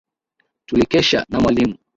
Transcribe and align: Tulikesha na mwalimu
Tulikesha 0.65 1.25
na 1.29 1.39
mwalimu 1.39 1.77